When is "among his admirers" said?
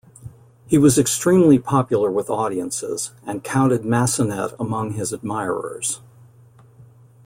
4.59-5.99